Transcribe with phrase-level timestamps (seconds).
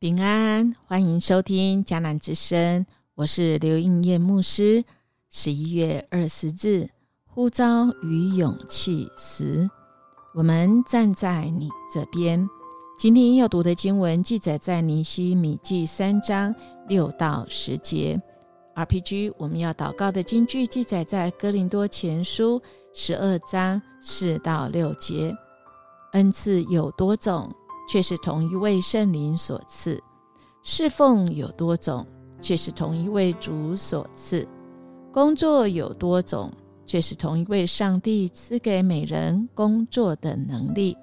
[0.00, 4.82] 平安，欢迎收听迦南之声，我是刘应叶牧师。
[5.28, 6.88] 十一月二十日，
[7.26, 9.68] 呼召与勇气时，
[10.34, 12.48] 我们站在你这边。
[12.98, 16.54] 今天要读的经文记载在尼西米记三章
[16.88, 18.18] 六到十节。
[18.74, 22.62] RPG，我们要祷告的经句记载在哥林多前书
[22.94, 25.36] 十二章四到六节。
[26.12, 27.54] 恩赐有多种，
[27.90, 29.98] 却是同一位圣灵所赐；
[30.62, 32.06] 侍奉有多种，
[32.40, 34.46] 却是同一位主所赐；
[35.12, 36.52] 工作有多种，
[36.86, 40.96] 却是同一位上帝赐给每人工作的能力。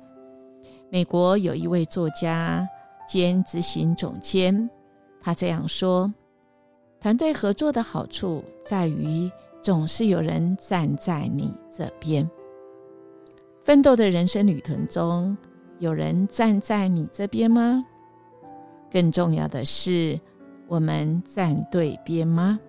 [0.90, 2.66] 美国有一位作家
[3.06, 4.70] 兼执行总监，
[5.20, 6.10] 他这样说
[7.02, 9.30] ：“团队合作的好处在于，
[9.62, 12.26] 总是有人站在你这边。”
[13.62, 15.38] 奋斗的人生旅程中，
[15.80, 17.86] 有人站在你这边吗？
[18.92, 20.20] 更重要的是，
[20.68, 22.60] 我们站对边吗？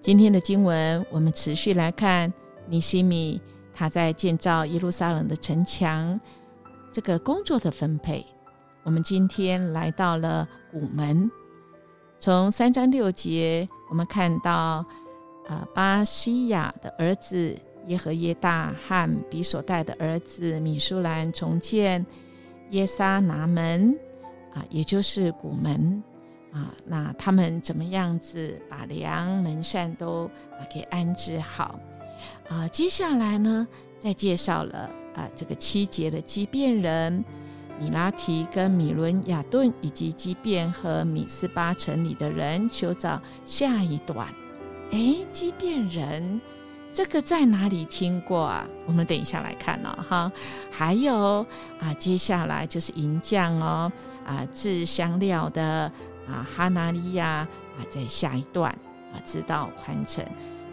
[0.00, 2.32] 今天的经文，我们持续来看
[2.66, 3.40] 尼西米
[3.72, 6.20] 他在建造耶路撒冷的城墙
[6.90, 8.24] 这个工作的分配。
[8.82, 11.30] 我们今天来到了古门，
[12.18, 14.84] 从三章六节，我们看到
[15.46, 17.56] 啊巴西亚的儿子。
[17.86, 22.04] 耶和耶大和比所带的儿子米舒兰重建
[22.70, 23.98] 耶沙拿门
[24.54, 26.02] 啊，也就是古门
[26.52, 26.72] 啊。
[26.86, 31.78] 那他们怎么样子把梁门扇都啊给安置好
[32.48, 32.68] 啊？
[32.68, 33.66] 接下来呢，
[33.98, 37.24] 再介绍了啊这个七节的畸变人
[37.80, 44.28] 米拉提跟米伦亚顿，以及畸变和米斯巴城里的人修造下一段。
[44.92, 46.40] 哎，畸变人。
[46.92, 48.66] 这个在哪里听过啊？
[48.86, 50.32] 我们等一下来看哦，哈。
[50.70, 51.44] 还有
[51.80, 53.90] 啊，接下来就是银匠哦，
[54.26, 55.90] 啊，制香料的
[56.28, 58.70] 啊，哈拿利亚啊，在下一段
[59.12, 60.22] 啊，知道宽城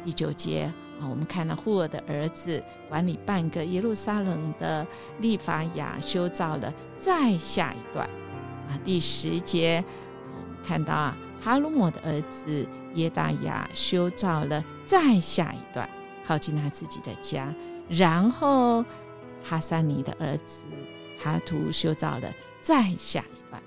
[0.03, 0.63] 第九节
[0.99, 4.85] 啊，我们看到户尔的儿子管理半个耶路撒冷的
[5.19, 8.05] 利法亚修造了，再下一段
[8.67, 9.81] 啊，第十节
[10.35, 15.89] 我们看到啊，哈鲁摩的儿子耶大亚修造了，再下一段。
[16.29, 17.51] 靠近他自己的家，
[17.89, 18.85] 然后
[19.43, 20.67] 哈桑尼的儿子
[21.19, 22.31] 哈图修造了
[22.61, 23.59] 再下一段。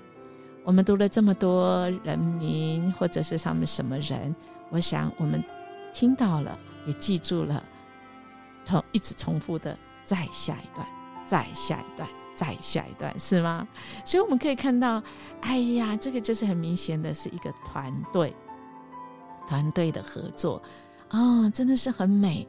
[0.63, 4.33] 我们读了这么多人名，或者是他们什么人，
[4.69, 5.43] 我想我们
[5.91, 7.61] 听到了，也记住了，
[8.65, 10.87] 同一直重复的再下一段，
[11.25, 13.67] 再下一段，再下一段，是吗？
[14.05, 15.03] 所以我们可以看到，
[15.41, 18.33] 哎呀，这个就是很明显的是一个团队，
[19.49, 20.63] 团队的合作。
[21.09, 22.47] 哦，真的是很美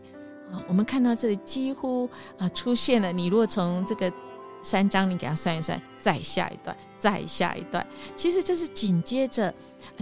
[0.50, 0.62] 啊！
[0.68, 3.12] 我们看到这里几乎啊出现了。
[3.12, 4.12] 你如果从这个
[4.62, 9.52] 三章，你给它算一算，再下一段，再下一段，其实这是紧接着，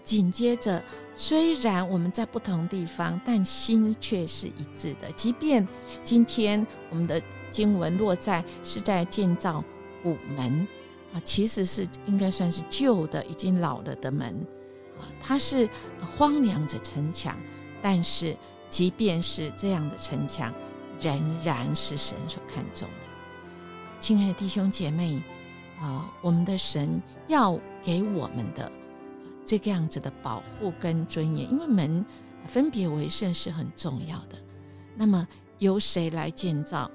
[0.04, 0.80] 紧接着。
[1.14, 5.10] 虽然我们在不同地方，但心却是一致的。
[5.12, 5.66] 即便
[6.04, 7.20] 今天我们的
[7.50, 9.62] 经文落在是在建造
[10.02, 10.66] 古门
[11.12, 14.28] 啊，其实是应该算是旧的、已经老了的门
[14.96, 15.68] 啊，它是
[16.16, 17.36] 荒凉着城墙，
[17.82, 18.36] 但是。
[18.72, 20.50] 即便是这样的城墙，
[20.98, 22.94] 仍然是神所看重的。
[24.00, 25.20] 亲爱的弟兄姐妹
[25.78, 26.98] 啊，我们的神
[27.28, 28.72] 要给我们的
[29.44, 32.02] 这个样子的保护跟尊严，因为门
[32.46, 34.38] 分别为圣是很重要的。
[34.96, 35.28] 那么
[35.58, 36.90] 由谁来建造？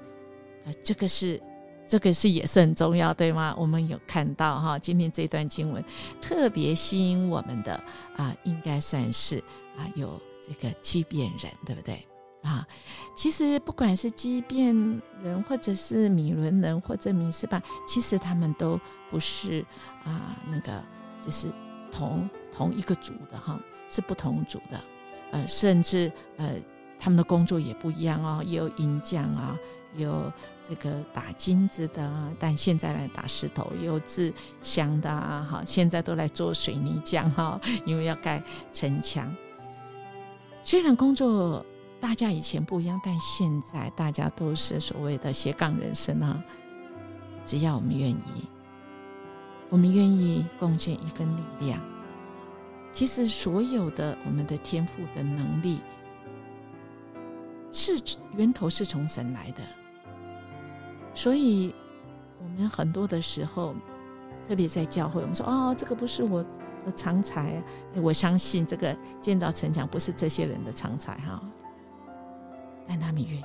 [0.64, 1.40] 呃，这个是
[1.86, 3.54] 这个是也是很重要，对吗？
[3.56, 5.84] 我们有看到哈，今天这段经文
[6.20, 7.80] 特别吸引我们的
[8.16, 9.38] 啊，应该算是
[9.76, 10.20] 啊有。
[10.48, 12.06] 这个畸变人，对不对
[12.42, 12.66] 啊？
[13.14, 14.74] 其实不管是畸变
[15.22, 19.64] 人，或者是米伦人，或者米斯巴，其实他们都不是
[20.04, 20.82] 啊，那个
[21.24, 21.48] 就是
[21.90, 24.80] 同同一个组的哈，是不同组的。
[25.32, 26.54] 呃，甚至呃，
[26.98, 29.58] 他们的工作也不一样哦，也有银匠啊，
[29.94, 30.32] 有
[30.66, 38.42] 这个打金子的，但现在来打石头，有制香的啊，哈，现在都来做水泥匠哈，因为要盖
[38.72, 39.30] 城墙。
[40.68, 41.64] 虽然工作
[41.98, 46.44] 大家以前不一样，但现在大家都是所谓的斜杠人生啊。
[47.42, 48.46] 只要我们愿意，
[49.70, 51.80] 我们愿意贡献一份力量，
[52.92, 55.80] 其实所有的我们的天赋的能力，
[57.72, 57.92] 是
[58.36, 59.62] 源头是从神来的。
[61.14, 61.74] 所以，
[62.42, 63.74] 我们很多的时候，
[64.46, 66.44] 特别在教会，我们说：“哦，这个不是我。”
[66.94, 67.62] 常才，
[67.96, 71.42] 我相信这个建造城墙不是这些人的常才哈，
[72.86, 73.44] 但他们愿意，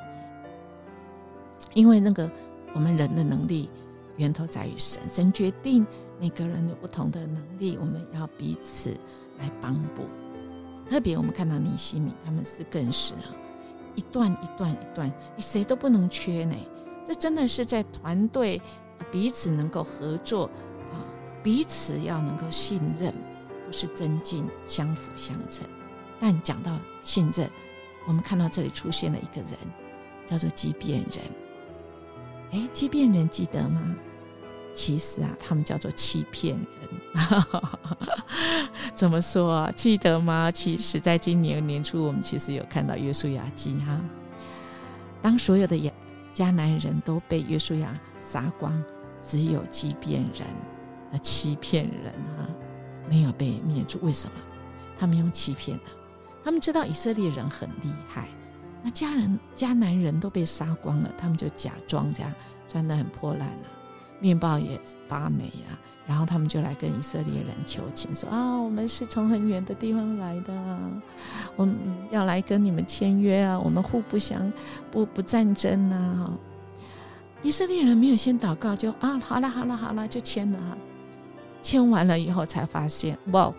[1.73, 2.29] 因为那个
[2.73, 3.69] 我们人的能力
[4.17, 5.85] 源头在于神，神决定
[6.19, 8.91] 每个人有不同的能力，我们要彼此
[9.39, 10.03] 来帮补。
[10.89, 13.31] 特别我们看到尼西米，他们是更是啊，
[13.95, 16.55] 一段一段一段，谁都不能缺呢。
[17.05, 18.61] 这真的是在团队
[19.11, 20.49] 彼此能够合作，
[21.43, 23.13] 彼此要能够信任，
[23.65, 25.67] 不是增进相辅相成。
[26.19, 27.49] 但讲到信任，
[28.07, 29.57] 我们看到这里出现了一个人，
[30.25, 31.19] 叫做畸变人。
[32.51, 33.95] 哎，畸变人记得吗？
[34.73, 36.89] 其实啊，他们叫做欺骗人。
[38.95, 39.71] 怎么说啊？
[39.75, 40.49] 记得吗？
[40.49, 43.99] 其实，在今年年初，我们其实有看到约书亚记哈。
[45.21, 45.91] 当所有的亚
[46.33, 48.83] 迦南人都被约书亚杀光，
[49.21, 50.47] 只有畸变人
[51.13, 52.45] 啊，欺骗人哈，
[53.07, 53.99] 没有被灭住。
[54.01, 54.33] 为什么？
[54.99, 55.83] 他们用欺骗的，
[56.43, 58.27] 他们知道以色列人很厉害。
[58.83, 62.31] 那家人迦南人都被杀光了，他们就假装这样
[62.67, 63.67] 穿得很破烂了，
[64.19, 65.71] 面包也发霉啊，
[66.05, 70.91] 然后他们就来跟以色列人求情，说啊，我们是从很远的地方来的啊，
[71.55, 71.77] 我们
[72.11, 74.51] 要来跟你们签约啊，我们互不相
[74.91, 76.29] 不不战争呐。
[77.41, 80.77] 以色列人没有先祷告，就啊，好了好了好了，就签了哈。
[81.63, 83.51] 签完了以后才发现，哇！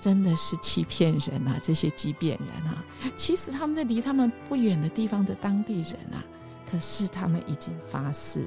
[0.00, 1.58] 真的是欺骗人啊！
[1.60, 2.84] 这些畸变人啊，
[3.16, 6.22] 其实他们在离他们不远的地方的当地人啊，
[6.70, 8.46] 可是他们已经发誓，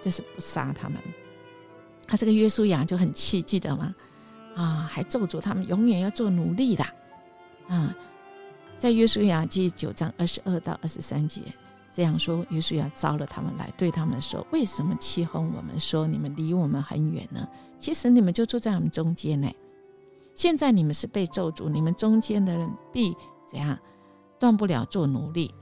[0.00, 0.96] 就是不杀他们。
[2.06, 3.92] 他这个约书亚就很气，记得吗？
[4.54, 6.84] 啊，还咒诅他们永远要做奴隶的
[7.66, 7.92] 啊！
[8.78, 11.42] 在约书亚记九章二十二到二十三节
[11.96, 15.80] 这样说：耶稣要招了他们来，对他们说：“为什么欺哄我们？
[15.80, 17.48] 说你们离我们很远呢？
[17.78, 19.50] 其实你们就住在我们中间呢。”
[20.36, 23.16] 现在你们是被咒诅，你们中间的人必
[23.46, 23.78] 怎样
[24.38, 25.54] 断不了做奴隶，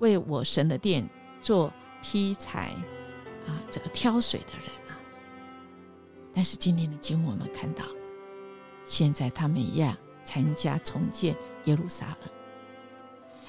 [0.00, 1.08] 为我神的殿
[1.40, 1.72] 做
[2.02, 2.70] 劈柴
[3.46, 4.98] 啊，这个挑水的人啊。
[6.34, 7.84] 但是今天的经我们看到，
[8.84, 11.36] 现在他们一样参加重建
[11.66, 12.30] 耶路撒冷，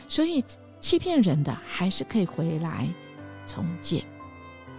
[0.08, 0.46] 所以
[0.84, 2.86] 欺骗人的还是可以回来
[3.46, 4.04] 重建。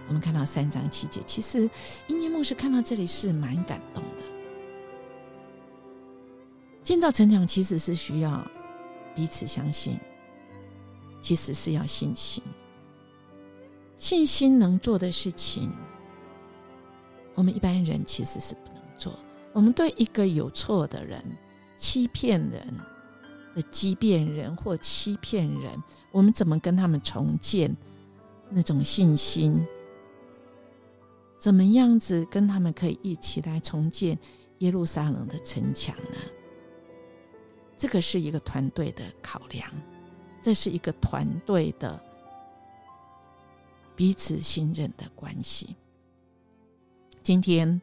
[0.07, 1.67] 我们看到三章七节，其实
[2.05, 4.23] 英年牧师看到这里是蛮感动的。
[6.83, 8.45] 建造成长其实是需要
[9.15, 9.97] 彼此相信，
[11.21, 12.43] 其实是要信心。
[13.97, 15.71] 信心能做的事情，
[17.33, 19.11] 我们一般人其实是不能做。
[19.53, 21.19] 我们对一个有错的人、
[21.77, 22.79] 欺骗人
[23.55, 25.81] 的畸变人或欺骗人，
[26.11, 27.75] 我们怎么跟他们重建
[28.49, 29.65] 那种信心？
[31.39, 34.17] 怎么样子跟他们可以一起来重建
[34.59, 36.17] 耶路撒冷的城墙呢？
[37.77, 39.71] 这个是一个团队的考量，
[40.41, 42.01] 这是一个团队的
[43.95, 45.75] 彼此信任的关系。
[47.21, 47.81] 今天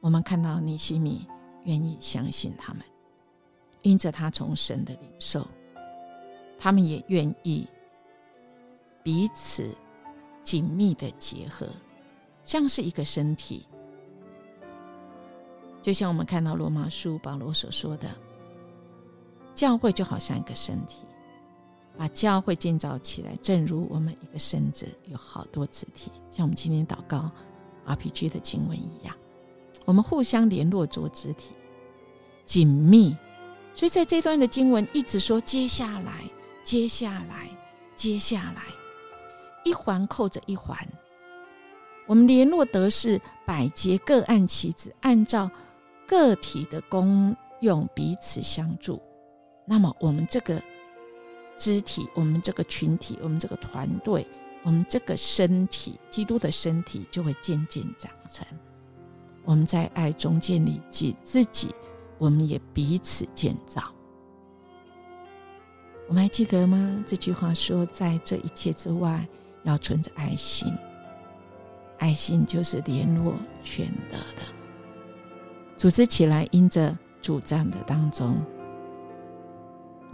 [0.00, 1.26] 我们看到尼西米
[1.64, 2.82] 愿意相信他们，
[3.84, 5.46] 因着他从神的领受，
[6.58, 7.64] 他们也愿意
[9.02, 9.70] 彼此
[10.42, 11.68] 紧密的结合，
[12.44, 13.64] 像是一个身体。
[15.80, 18.08] 就像我们看到罗马书保罗所说的。
[19.54, 21.04] 教会就好像一个身体，
[21.96, 27.30] 把教会建造起来，正如我们一个身子有好多肢体，像我们今天祷告
[27.86, 29.14] RPG 的经文一样，
[29.84, 31.52] 我们互相联络做肢体，
[32.44, 33.16] 紧密。
[33.74, 36.28] 所以在这段的经文一直说：接下来，
[36.62, 37.48] 接下来，
[37.96, 38.62] 接下来，
[39.64, 40.78] 一环扣着一环，
[42.06, 45.50] 我们联络得是百节各按其职，按照
[46.06, 49.02] 个体的功用彼此相助。
[49.66, 50.62] 那么，我们这个
[51.56, 54.26] 肢体，我们这个群体，我们这个团队，
[54.62, 58.46] 我们这个身体，基督的身体就会渐渐长成。
[59.44, 61.74] 我们在爱中建立起自己，
[62.18, 63.82] 我们也彼此建造。
[66.06, 67.02] 我们还记得吗？
[67.06, 69.26] 这句话说，在这一切之外，
[69.62, 70.72] 要存着爱心。
[71.98, 74.42] 爱心就是联络全德的，
[75.76, 78.36] 组织起来，因着主战的当中。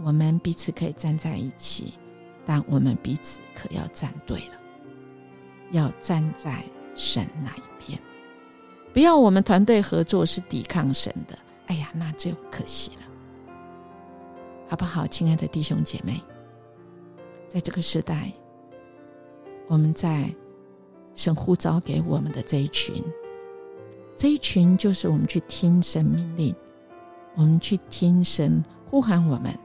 [0.03, 1.95] 我们彼此可以站在一起，
[2.45, 4.53] 但我们彼此可要站对了，
[5.71, 6.63] 要站在
[6.95, 7.99] 神那一边，
[8.93, 11.37] 不要我们团队合作是抵抗神的。
[11.67, 13.01] 哎呀，那就可惜了，
[14.67, 16.21] 好不好，亲爱的弟兄姐妹？
[17.47, 18.31] 在这个时代，
[19.67, 20.33] 我们在
[21.15, 23.03] 神呼召给我们的这一群，
[24.17, 26.55] 这一群就是我们去听神命令，
[27.35, 29.57] 我们去听神呼喊我们。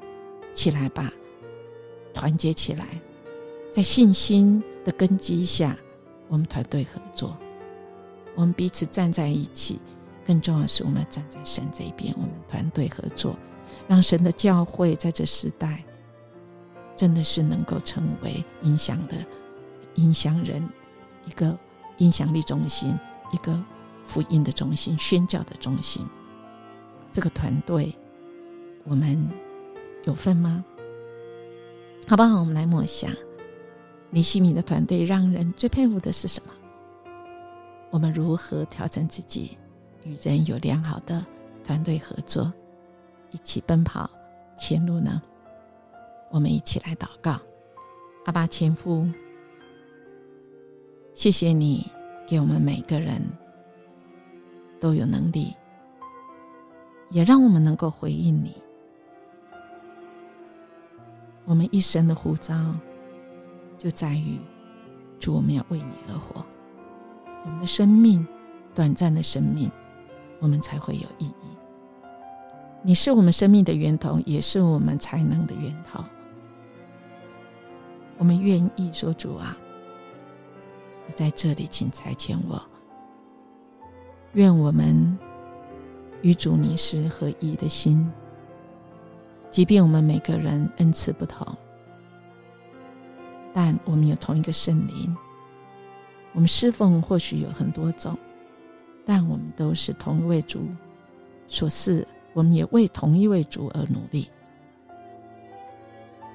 [0.55, 1.13] 起来吧，
[2.15, 2.87] 团结起来，
[3.71, 5.77] 在信心的根基下，
[6.29, 7.37] 我们团队合作，
[8.35, 9.79] 我们彼此站在一起。
[10.27, 13.37] 更重要的是，我们站在神这一边，我们团队合作，
[13.87, 15.85] 让神的教会在这时代，
[16.97, 19.15] 真的是能够成为影响的
[19.95, 20.69] 影响人
[21.27, 21.57] 一个
[21.99, 22.93] 影响力中心，
[23.31, 23.63] 一个
[24.03, 26.05] 福音的中心，宣教的中心。
[27.13, 27.95] 这个团队，
[28.85, 29.31] 我们
[30.05, 30.65] 有份吗？
[32.09, 32.41] 好不好？
[32.41, 33.11] 我们来默想，
[34.11, 36.53] 尼西米的团队让人最佩服的是什么？
[37.91, 39.57] 我们如何调整自己？
[40.07, 41.27] 与人有良好的
[41.65, 42.53] 团队合作，
[43.33, 44.09] 一起奔跑
[44.57, 45.21] 前路呢？
[46.31, 47.41] 我们一起来祷告，
[48.25, 49.05] 阿爸前夫，
[51.13, 51.91] 谢谢你
[52.27, 53.21] 给我们每个人
[54.81, 55.53] 都有能力，
[57.11, 58.57] 也让我们能够回应你。
[61.45, 62.55] 我们一生的呼召
[63.77, 64.39] 就在于
[65.19, 66.45] 主，我们要为你而活。
[67.45, 68.25] 我们的生命，
[68.73, 69.69] 短暂的生命。
[70.41, 71.57] 我们才会有意义。
[72.83, 76.05] 你是我们生命的源头，也是我们才能的源头。
[78.19, 79.57] 我们愿意说：“主啊，
[81.07, 82.63] 我在这里，请差遣我。”
[84.35, 85.19] 愿我们
[86.23, 88.11] 与主你是合一的心，
[89.51, 91.47] 即便我们每个人恩赐不同，
[93.53, 95.17] 但我们有同一个圣灵。
[96.33, 98.17] 我们侍奉或许有很多种。
[99.09, 100.61] 但我们都是同一位主
[101.47, 104.29] 所赐，我们也为同一位主而努力。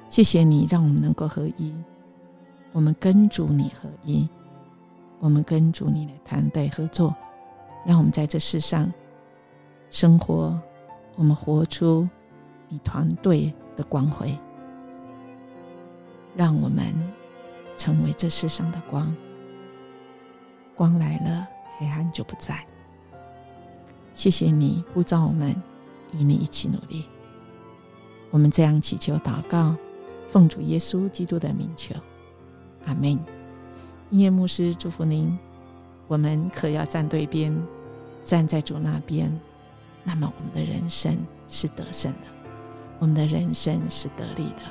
[0.08, 1.76] 谢谢你，让我们能够合一。
[2.72, 4.26] 我们跟主你合一，
[5.20, 7.14] 我们跟主你的团队合作，
[7.86, 8.90] 让我们在这世上
[9.90, 10.58] 生活，
[11.18, 12.08] 我们活出
[12.70, 14.34] 你团队的光辉，
[16.38, 16.86] 让我们
[17.76, 19.14] 成为这世上的光。
[20.74, 21.48] 光来了。
[21.82, 22.64] 黑暗就不在。
[24.14, 25.56] 谢谢你呼召我们
[26.14, 27.06] 与你一起努力。
[28.30, 29.76] 我们这样祈求祷告，
[30.28, 31.96] 奉主耶稣基督的名求，
[32.86, 33.18] 阿门。
[34.12, 35.36] 音乐牧师祝福您。
[36.08, 37.58] 我们可要站对边，
[38.24, 39.32] 站在主那边，
[40.04, 42.28] 那么我们的人生是得胜的，
[43.00, 44.62] 我们的人生是得力的，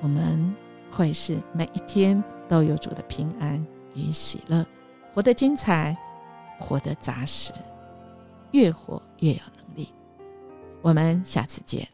[0.00, 0.54] 我们
[0.92, 4.64] 会是每一天都有主的平安与喜乐，
[5.12, 5.96] 活得精彩。
[6.58, 7.52] 活得扎实，
[8.52, 9.92] 越活越有能力。
[10.82, 11.86] 我们下次见。